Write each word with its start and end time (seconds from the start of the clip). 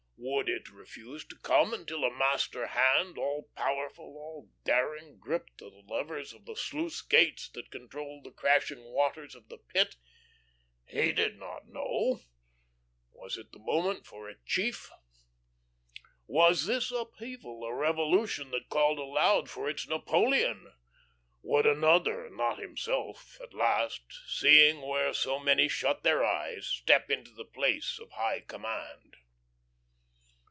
Would 0.23 0.47
it 0.49 0.69
refuse 0.69 1.25
to 1.25 1.35
come 1.37 1.73
until 1.73 2.03
a 2.03 2.13
master 2.13 2.67
hand, 2.67 3.17
all 3.17 3.49
powerful, 3.55 4.05
all 4.05 4.49
daring, 4.63 5.17
gripped 5.17 5.57
the 5.57 5.69
levers 5.87 6.31
of 6.31 6.45
the 6.45 6.55
sluice 6.55 7.01
gates 7.01 7.49
that 7.49 7.71
controlled 7.71 8.23
the 8.25 8.31
crashing 8.31 8.83
waters 8.91 9.33
of 9.33 9.49
the 9.49 9.57
Pit? 9.57 9.95
He 10.85 11.11
did 11.11 11.39
not 11.39 11.67
know. 11.69 12.21
Was 13.13 13.35
it 13.35 13.51
the 13.51 13.57
moment 13.57 14.05
for 14.05 14.29
a 14.29 14.37
chief? 14.45 14.91
Was 16.27 16.67
this 16.67 16.91
upheaval 16.91 17.63
a 17.63 17.73
revolution 17.73 18.51
that 18.51 18.69
called 18.69 18.99
aloud 18.99 19.49
for 19.49 19.67
its 19.69 19.87
Napoleon? 19.87 20.71
Would 21.41 21.65
another, 21.65 22.29
not 22.29 22.59
himself, 22.59 23.41
at 23.41 23.55
last, 23.55 24.03
seeing 24.27 24.81
where 24.81 25.13
so 25.15 25.39
many 25.39 25.67
shut 25.67 26.03
their 26.03 26.23
eyes, 26.23 26.67
step 26.67 27.09
into 27.09 27.31
the 27.31 27.43
place 27.45 27.97
of 27.97 28.11
high 28.11 28.41
command? 28.41 29.17